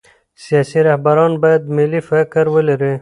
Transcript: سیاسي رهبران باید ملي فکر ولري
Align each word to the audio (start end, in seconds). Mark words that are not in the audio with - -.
سیاسي 0.43 0.79
رهبران 0.89 1.31
باید 1.43 1.63
ملي 1.77 1.99
فکر 2.09 2.45
ولري 2.55 2.93